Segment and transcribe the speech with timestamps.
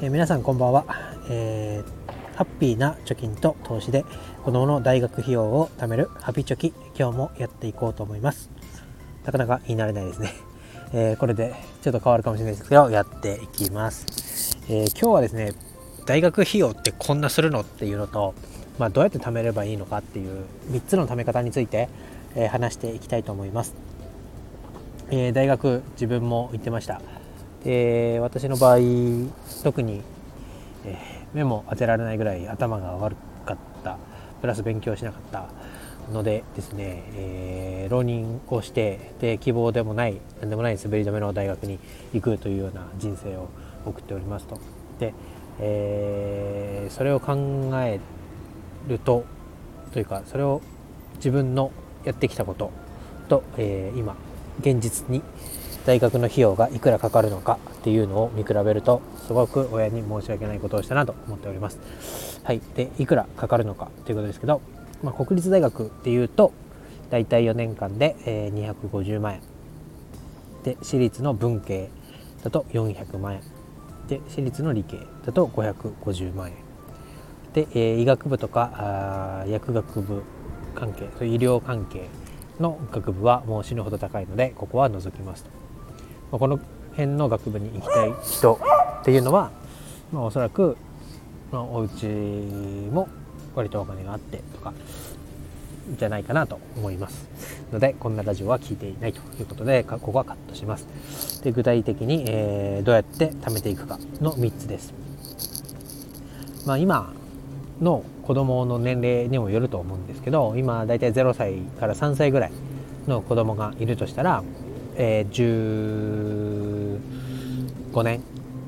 [0.00, 0.84] えー、皆さんこんばんは、
[1.28, 4.04] えー、ハッピーな貯金と投資で
[4.44, 8.48] 子供の大学費用を貯めるハピチョキ今日もやっていこうと思います。
[9.24, 10.32] なかなか言い慣れないですね、
[10.94, 11.52] えー、これで
[11.82, 15.52] ちょっと変わるかもしれないですけどやっていきます、え今日はですね
[16.06, 18.34] 大学費用ってこんなするのっていうのと
[18.78, 21.88] まあ、どうやって貯めればいいのかっていう3つの貯め方について、
[22.36, 23.74] え話していきたいと思います、
[25.10, 27.00] え大学自分も行ってました。
[27.68, 28.78] で私の場合
[29.62, 30.00] 特に、
[30.86, 33.98] えー、目も当てられないぐらい頭が悪かった。
[34.40, 35.48] プラス勉強しなかった
[36.12, 41.78] のでですね、えー、浪人をしてで希望でもない何でもない滑り止めの大学に
[42.12, 43.48] 行くというような人生を
[43.84, 44.58] 送っておりますと。
[44.98, 45.12] で、
[45.60, 47.36] えー、それを考
[47.82, 48.00] え
[48.88, 49.24] ると
[49.92, 50.62] というかそれを
[51.16, 51.72] 自分の
[52.04, 52.70] やってきたこと
[53.28, 54.16] と、えー、今
[54.60, 55.22] 現実に
[55.86, 62.40] 大学の費用がいくらかかるのかっていうのを見比べるとすごく親に申し訳ないことをしたなと思っております。
[62.44, 64.60] はい、でいくらかかるのかということですけど、
[65.02, 66.52] まあ、国立大学っていうと
[67.10, 69.40] 大体4年間で、えー、250万円。
[70.64, 71.90] で私立の文系
[72.42, 73.42] だと400万円。
[74.08, 76.54] で私立の理系だと550万円。
[77.52, 80.22] で、えー、医学部とかあ薬学部
[80.74, 82.08] 関係医療関係
[82.60, 85.50] の学部はもう死ぬほど高いのでここは除きますと、
[86.30, 86.58] この
[86.90, 88.60] 辺の学部に行きたい人
[89.00, 89.50] っていうのは、
[90.12, 90.76] まあ、おそらく、
[91.50, 93.08] まあ、お家も
[93.54, 94.72] 割とお金があってとか
[95.96, 97.28] じゃないかなと思います。
[97.72, 101.42] のでこんなラジオは聞いていないということでここはカットします。
[101.42, 104.92] で具体的に、えー、どうやって貯めていくかの3つです。
[106.66, 107.12] まあ今
[107.80, 112.52] の子供の年齢にもよると思うんですけど今だいたい0歳から3歳ぐらい
[113.06, 114.42] の子供がいるとしたら
[115.00, 116.98] えー、
[117.92, 118.20] 15年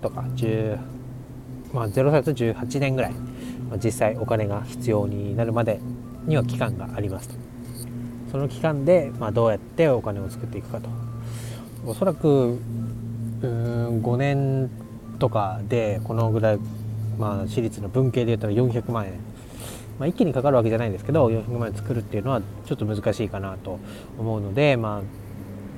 [0.00, 0.78] とか10、
[1.74, 3.12] まあ、0歳と18年ぐらい、
[3.68, 5.80] まあ、実際お金が必要になるまで
[6.24, 7.34] には期間がありますと。
[8.32, 10.88] その期間で、まあ、どうやってお金を作っていくかと。
[11.86, 12.58] おそらく
[13.42, 14.70] うん5年
[15.18, 16.58] とかでこのぐらい、
[17.18, 19.12] まあ、私立の文系で言ったら400万円。
[19.98, 23.78] まあ、一気にかかるわけじゃないんですけど400万円作るっていうのはちょっと難しいかなと
[24.18, 25.23] 思うので、まあ、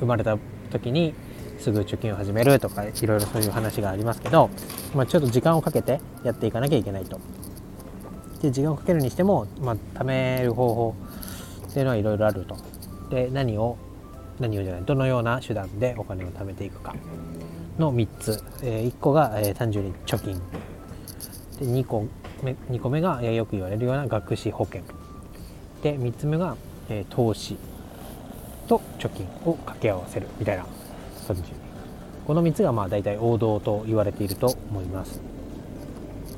[0.01, 0.39] 生まれた
[0.71, 1.15] 時に
[1.59, 4.51] すぐ貯金を始めるとかいろいろそういう話がありますけど、
[4.95, 7.21] まあ、ちょっと時間をかけてやっていかなきゃいけないと。
[8.43, 10.95] で時間をかけるにしても、まあ、貯める方法
[11.69, 12.57] っていうのはいろいろあると。
[13.11, 13.79] で何を
[14.39, 16.95] 何をじゃないどのような手段でお金を貯めていくか。
[17.79, 20.41] の3つ、えー、1個が、えー、単純に貯金。
[21.59, 22.07] で2個
[22.43, 24.83] 目 ,2 個目が、えー、よく言われるような学資保険。
[25.83, 26.57] で3つ目が、
[26.89, 27.57] えー、投資。
[28.67, 30.67] と貯金を掛け合わせるみたいな
[31.27, 31.43] 感じ
[32.27, 35.21] この3つがまあ大体王道と言われていると思います。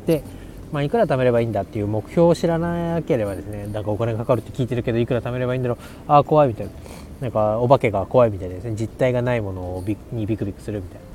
[0.07, 0.23] で、
[0.71, 6.73] まあ、いくら貯めればいいんだっていう目標を知らなければですねなんかお金がかかるって聞いてるけどいくら貯めればいいんだろうああ怖いみたいな。
[7.21, 11.09] なんかお化けが怖いみたいですね実体がないものをビにビクビクするみたいな。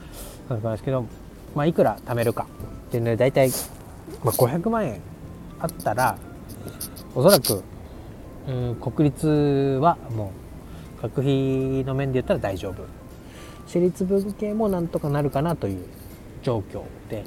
[0.50, 1.06] 感じなんですけど、
[1.56, 2.46] まあ、いくら貯めるか
[2.88, 3.50] っていうので大体、
[4.24, 5.02] まあ、500万円
[5.60, 6.18] あったら
[7.16, 7.64] おそらく
[8.48, 9.28] うん国立
[9.82, 10.43] はもう
[11.04, 12.84] 学費の面で言ったら大丈夫。
[13.68, 15.86] 私立文系もなんとかなるかなという
[16.42, 17.24] 状況で、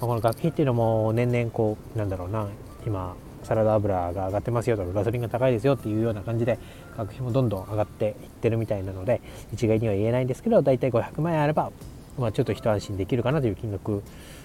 [0.00, 2.48] まあ、この学費っていうのも年々こうなんだろうな
[2.86, 6.58] 今サラダ油が上がってますよとかガソリンが高いですよっていうような感じで
[6.96, 9.20] 学費もどんどん上がっていってるみたいなので
[9.52, 11.72] 一概には言えないんですけど大体500万円あれば、
[12.18, 14.02] まあ、ちょっと一安心できるかなという金額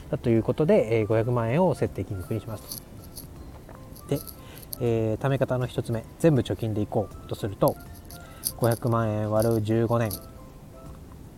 [0.09, 2.81] だということで、え500万円を設定金額にします
[4.09, 4.19] で、
[4.79, 7.75] えー、貯め方の1つ目全部貯金でいこうとすると
[8.57, 10.12] 500万円割る15年。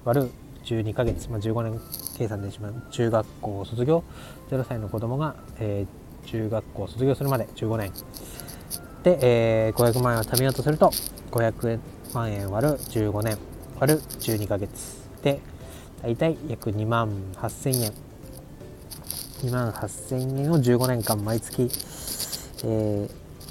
[0.06, 0.30] 割る
[0.63, 1.80] 12ヶ月、まあ、15年
[2.18, 2.84] 計算でしまう。
[2.91, 4.03] 中学校卒業。
[4.50, 7.46] 0歳の子供が、えー、中学校卒業するまで。
[7.56, 7.91] 15年。
[9.03, 10.91] で、えー、500万円を貯めようとすると
[11.31, 11.80] 500
[12.13, 13.38] 万円割る15年。
[13.80, 15.10] 割る12ヶ月。
[15.21, 15.39] で
[16.01, 17.94] 大体約2万8000円。
[19.42, 21.69] 2万8000円を15年間毎月、
[22.63, 23.10] えー、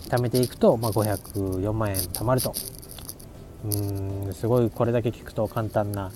[0.09, 2.53] 貯めていくと、まあ、504万円貯まると。
[3.65, 6.13] うんすごいこれだけ聞くと簡単な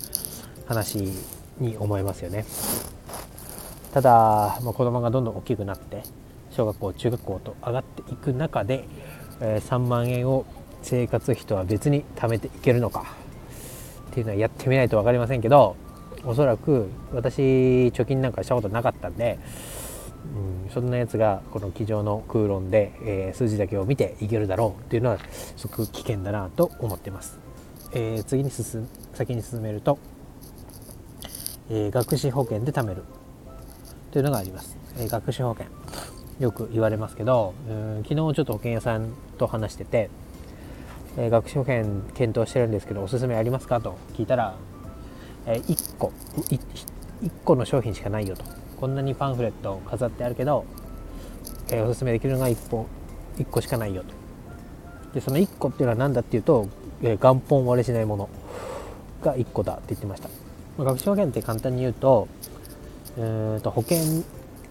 [0.65, 1.11] 話
[1.59, 2.45] に思いますよね。
[3.93, 6.03] ただ、まあ、子供がどんどん大きくなって
[6.51, 8.85] 小学校中学校と上がっていく中で、
[9.41, 10.45] えー、3万円を
[10.81, 13.15] 生活費とは別に貯めていけるのか
[14.11, 15.75] っていうのはやってみないと分かりませんけど
[16.25, 17.41] おそらく私
[17.89, 19.37] 貯金なんかしたことなかったんで、
[20.65, 25.17] うん、そんなやつがこの机上の空論で、えー、数字だけを見ていけるだろうっていうのは
[25.57, 27.39] すごく危険だなと思ってます。
[27.91, 29.99] えー、次に進先に進めると、
[31.69, 33.03] えー、学資保険で貯める。
[34.11, 35.67] というのがあります、えー、学資保険。
[36.39, 40.09] よく言われますけどうん昨日ちょっと保険屋さんと話してて、
[41.17, 44.55] えー、学資保険検討してるんですけどおすすめありますかと聞いたら、
[45.45, 46.11] えー、1個
[46.49, 46.59] 1,
[47.23, 48.62] 1個の商品しかないよと。
[48.79, 50.65] こんなにパンフレット飾ってあるけど、
[51.69, 52.87] えー、おすすめできるのが 1, 本
[53.37, 54.23] 1個しかないよと。
[55.13, 56.67] でその1個っていうのは何だっていうと、
[57.01, 58.29] えー、元本割れしないもの
[59.21, 60.29] が1個だって言ってました、
[60.77, 62.27] まあ、学資保険って簡単に言うと,、
[63.17, 63.97] えー、と保険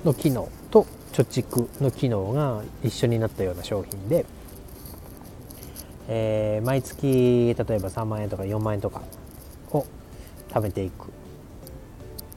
[0.05, 4.27] の機能と貯蓄の機能が一緒になったような商品で、
[6.09, 9.03] えー、毎月例えば3万円とか4万円とか
[9.71, 9.87] を
[10.51, 11.13] 貯めていく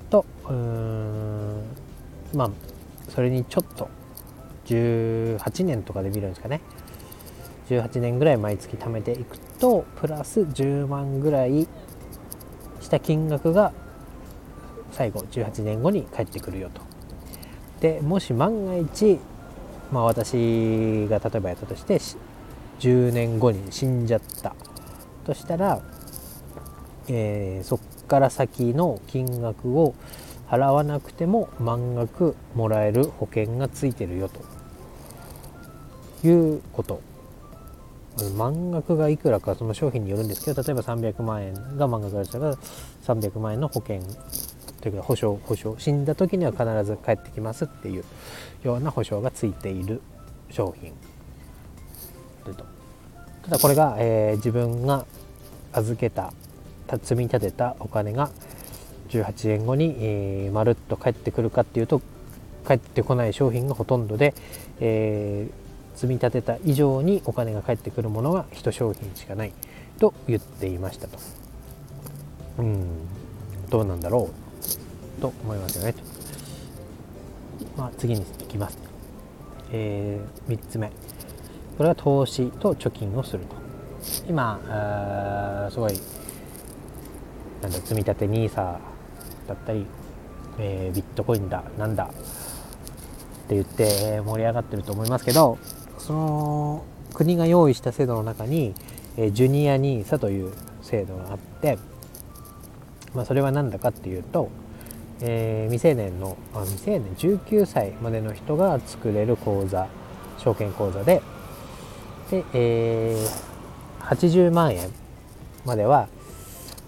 [0.09, 1.34] とうん
[2.33, 2.51] まあ
[3.11, 3.89] それにちょっと
[4.65, 6.61] 18年とかで見るんですかね。
[7.69, 11.67] 18年ぐらい毎月貯めていくとプラス10万ぐらい
[12.79, 13.73] した金額が
[14.91, 16.81] 最後18年後に返ってくるよと。
[17.81, 19.19] でもし万が一、
[19.91, 21.99] まあ、私が例えばやったとして
[22.79, 24.55] 10年後に死んじゃった。
[25.25, 25.81] としたら、
[27.07, 29.95] えー、そっから先の金額を
[30.49, 34.41] 払わなくても満額もらえる保険がついてるよと。
[36.27, 37.01] いうこと。
[38.37, 42.55] 満額がいくらかその商品によるんですけど例えば300万円が満額だったら
[43.05, 43.99] 300万円の保険
[44.79, 45.75] というか保証保証。
[45.77, 48.03] 死んだ時には必ず帰ってきますっていう
[48.63, 50.01] ような保証がついている
[50.49, 50.93] 商品。
[53.43, 55.05] ただこれが、えー、自分が
[55.73, 56.31] 預けた
[57.03, 58.29] 積み立てたお金が
[59.09, 62.01] 18年後に、えー、まるっと帰ってくるかっていうと
[62.67, 64.33] 帰ってこない商品がほとんどで、
[64.79, 69.53] えー、積み立てた以上にお金が返ってくるものが1商品しかない
[69.99, 71.17] と言っていましたと。
[72.59, 72.85] うん
[73.69, 74.29] どうなんだろ
[75.17, 75.99] うと思いますよねと。
[77.77, 78.77] まあ、次に行きます。
[79.71, 80.91] えー、3つ目。
[81.77, 83.55] これは投資と貯金をすると。
[84.29, 84.59] 今、
[85.71, 85.99] すごい、
[87.61, 88.77] なんだ、積み立て NISA
[89.47, 89.85] だったり、
[90.59, 95.57] えー、ビットコインだ、なんだって言って盛り上がってると思いますけど、
[95.97, 98.73] その国が用意した制度の中に、
[99.17, 100.51] えジュニア NISA という
[100.81, 101.77] 制度があって、
[103.13, 104.49] まあ、それは何だかっていうと、
[105.21, 109.87] えー、未成年のあ未成年19歳までの人が作れる口座
[110.37, 111.21] 証券口座で
[112.29, 114.89] で、えー、80万円
[115.65, 116.09] までは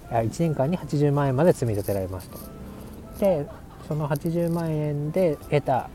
[0.09, 2.37] 1年間に80万円まで積み立てられますと。
[3.19, 3.47] で
[3.87, 5.89] その80万円で得た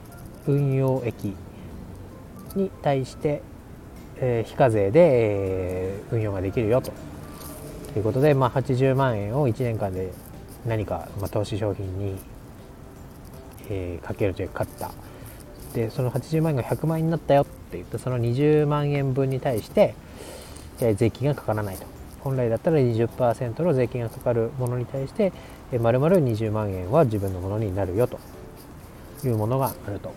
[0.46, 1.34] 運用益
[2.54, 3.42] に対して、
[4.16, 6.92] えー、非課税で、えー、運用ができるよと。
[7.96, 10.12] いうことで、まあ、80万円を1年間で
[10.66, 12.18] 何か、まあ、投資商品に、
[13.68, 14.90] えー、かけるというか買った。
[15.74, 19.94] でその80万円が100万円になったよって言ってその20万円分に対して、
[20.80, 21.86] えー、税金がかからないと。
[22.22, 25.32] 本来だったら20%の税金がかかるものに対して、
[25.72, 28.18] えー、丸々20万円は自分のものになるよと
[29.24, 30.12] いうものがあると。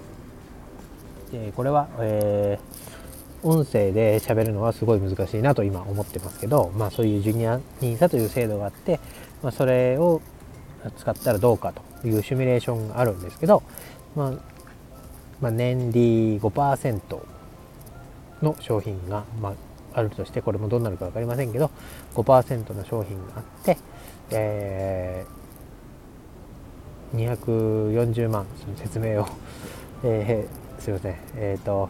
[1.32, 9.00] でこれは、えー、音声で喋るのはすごい難しいなと今思ってますけど、まあ、そういうジュニア NISA という制度があって、
[9.42, 10.22] まあ、それを
[10.98, 13.64] 使ったらどうかというシミュレーションがあるんですけど、
[14.16, 14.32] まあ、
[15.42, 17.20] まあ、年利5%
[18.42, 19.54] の商品が、まあ、
[19.96, 21.72] あるとしてこれもどうなるか分かりませんけど
[22.14, 23.78] 5%の商品があって、
[24.32, 29.28] えー、240万その説明を、
[30.04, 31.16] えー、すいません。
[31.36, 31.90] えっ、ー、と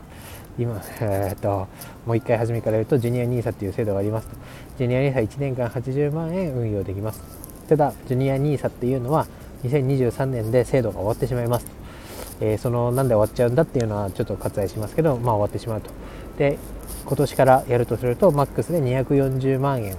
[0.57, 1.67] 今、えー、と
[2.05, 4.35] もう一回初めから言うとジュニア NISA っていう制度がありますと。
[4.77, 7.21] ジュニア NISA1 年間80万円運用できます。
[7.67, 9.27] ただジュニア NISA っていうのは
[9.63, 11.65] 2023年で制度が終わってしまいます
[12.41, 15.89] えー、そのなんで終わっちゃうんだっていうのはちょっと割愛しますけどまあ終わってしまうと。
[16.37, 16.57] で
[17.05, 19.95] 今年からやるとするとマックスで240万円。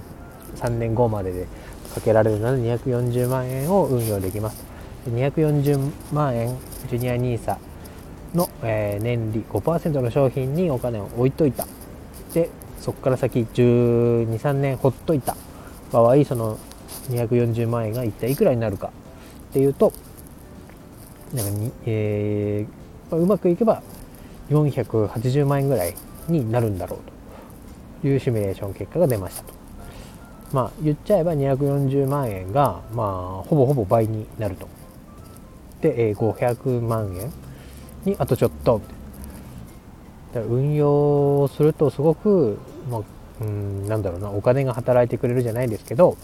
[0.57, 1.47] 3年後までで
[1.93, 4.65] かけられるので240万円を運用できます。
[5.09, 6.57] 240万円
[6.89, 7.57] ジュニア NISA
[8.33, 11.65] の、えー、年利5%の商品にお金を置いといた。
[12.33, 12.49] で
[12.79, 15.35] そこから先1 2 3年ほっといた。
[15.91, 16.57] 場合その
[17.09, 18.91] 240万円が一体いくらになるか。
[19.49, 19.93] っていうと
[21.33, 23.81] なんかに、えーまあ、うまくいけば
[24.49, 25.93] 480万円ぐらい
[26.27, 29.53] になるんだろうというシミュレーション結果が出ましたと。
[30.53, 34.67] まあ言っちゃえば240万円がまあほぼほぼ倍になると。
[35.81, 37.31] で、えー、500万円
[38.05, 38.81] にあとちょっと
[40.33, 42.57] だから運用するとすごく、
[42.89, 43.01] まあ、
[43.41, 46.17] うんなんだろうなお金が働いてくれるじゃないですけど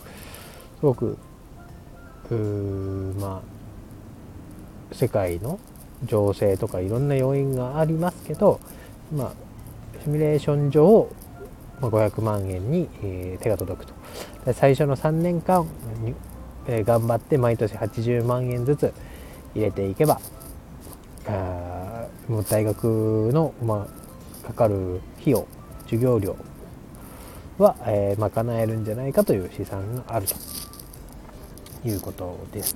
[0.79, 1.17] すごく
[2.31, 3.41] うま
[4.91, 5.59] あ世界の
[6.05, 8.59] 情勢とかいろんな要因がありますけど、
[9.13, 9.33] まあ、
[10.03, 11.09] シミュレーション上
[11.79, 15.67] 500万円に、え手が届くと最初の3年間、
[16.67, 18.93] え頑張って毎年80万円ずつ
[19.55, 20.19] 入れていけば
[21.27, 23.87] あもう大学の、ま
[24.43, 25.47] あ、かかる費用
[25.83, 26.35] 授業料
[27.57, 30.35] は、えー、賄えるんじゃないかという試算があると
[31.87, 32.75] いうことです。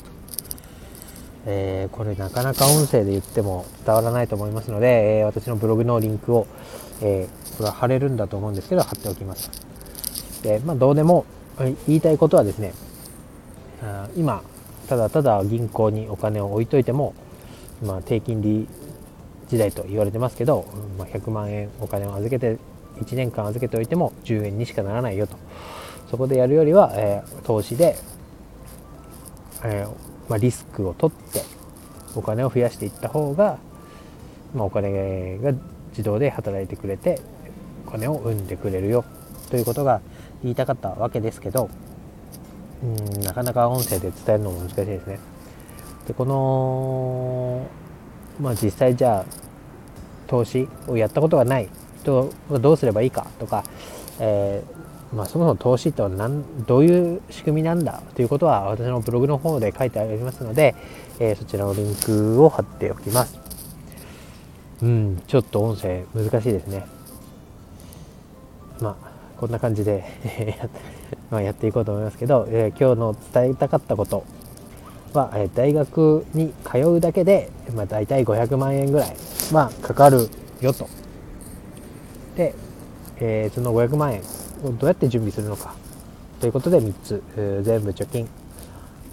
[1.49, 6.45] えー、これなかなか音声で言っても伝わらないと思いますので、えー、私のブログのリンクを、
[7.01, 7.27] え
[7.57, 9.49] これは貼れるんだと思うんですけど貼っておきます。
[10.43, 11.25] でまあ、どうでも
[11.87, 12.73] 言いたいことはですね
[13.81, 14.43] あ今
[14.87, 17.13] ただただ銀行にお金を置いといても、
[17.83, 18.67] まあ、低金利
[19.49, 20.65] 時代と言われてますけど、
[20.97, 22.57] まあ、100万円お金を預けて
[22.97, 25.37] 1年間預けておいても10円にしかならないよと
[26.09, 27.97] そこでやるよりは、えー、投資で、
[29.63, 31.41] えー、まあ、リスクを取って
[32.15, 33.57] お金を増やしていった方が、
[34.55, 35.53] まあ、お金が
[35.91, 37.21] 自動で働いてくれて
[37.87, 39.05] お金を生んでくれるよ
[39.49, 40.01] ということが
[40.43, 41.69] 言いたかったわけですけど
[42.83, 42.85] う
[43.19, 45.19] んなかなか音声で伝えるのも難しいですね。
[46.07, 47.67] でこの
[48.39, 49.25] まあ実際じゃあ
[50.27, 51.69] 投資をやったことがない
[52.01, 53.63] 人はどうすればいいかとか、
[54.19, 56.09] えー、まあ、そもそも投資っては
[56.67, 60.75] どういう仕組みなんだということは私のブログの方で書いてありますので、
[61.19, 63.46] えー、そちらのリンクを貼っておきます。
[64.81, 66.85] うん、ちょっと音声難しいですね。
[68.79, 70.03] まあ、こんな感じで
[71.31, 74.23] まやっていこうと思いますけど、えー、今日の伝えたかったこと
[75.13, 79.15] は、え大学に通うだけで、まあ、大体500万円ぐらい、
[79.51, 80.29] まあ、かかる
[80.61, 80.87] よと。
[82.35, 82.53] で、
[83.19, 84.21] えー、その500万円
[84.63, 85.73] をどうやって準備するのか。
[86.39, 88.27] ということで3つ、えー、全部貯金。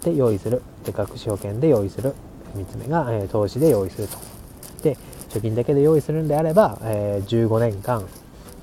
[0.02, 0.60] で用意する。
[0.84, 2.14] で学資保険で用意する。
[2.54, 4.18] 3つ目が、え、投資で用意すると。
[4.82, 4.98] で
[5.34, 8.06] 貯金だけで用意するんであれば、えー、15年間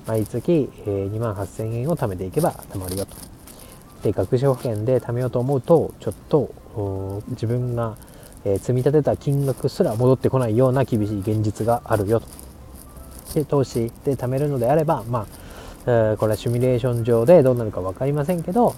[0.06, 3.14] 毎月、えー、2万8000円を貯めていけば貯まるよと。
[4.02, 7.96] で学資保険で貯めようと思うとちょっと自分が、
[8.44, 12.26] えー、積み立てた金額すら戻ってこないような厳しい現実があるよと。
[13.34, 15.26] で投資で貯めるのであれば、まあ
[15.86, 18.74] えー、これはシミュレーション上でどうなるか分かりませんけど、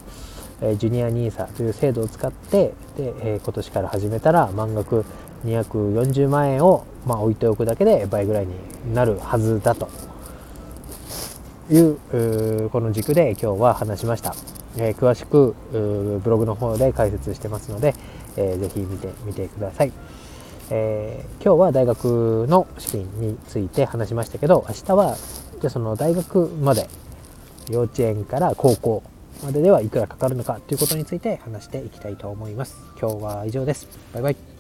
[0.61, 5.05] えー、ジュニア NISA という制度を使ってで、え、今年から始めたら満額
[5.45, 8.55] 240万円を、まあ、置いておくだけで倍ぐらいに
[8.95, 9.89] なるはずだと
[11.71, 14.35] いうこの軸で今日は話しました。
[14.77, 17.95] えー、詳しくブログの方で解説してますので、
[18.37, 19.93] えー、ぜひ見てみてください、
[20.71, 25.17] えー、今日は大学の資金について話しましたけど明日は
[25.61, 26.89] じゃその大学まで
[27.71, 29.03] 幼稚園から高校
[29.43, 32.77] までではいくらかかるのかということについて話していきたいと思います。
[33.01, 33.89] 今日は以上です。
[34.13, 34.54] バイバイ。